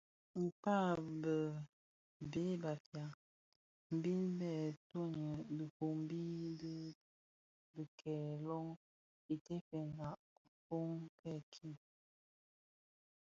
[0.59, 1.11] Kpag a
[2.35, 3.05] bheg Bafia
[3.95, 4.51] mbiň bè
[4.89, 6.21] toňi dhifombi
[6.59, 6.75] di
[7.99, 8.65] kibèè löň
[9.33, 10.91] itèfèna kifög
[11.21, 11.73] kèèkin,